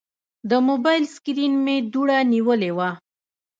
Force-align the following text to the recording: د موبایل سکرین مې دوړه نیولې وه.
د 0.49 0.51
موبایل 0.67 1.03
سکرین 1.15 1.53
مې 1.65 1.75
دوړه 1.93 2.17
نیولې 2.33 2.71
وه. 2.77 2.89